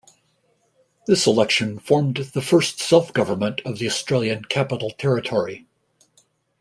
This 1.05 1.27
election 1.27 1.77
formed 1.77 2.15
the 2.33 2.41
first 2.41 2.79
self-government 2.79 3.61
of 3.65 3.77
the 3.77 3.85
Australian 3.85 4.45
Capital 4.45 4.89
Territory. 4.89 5.67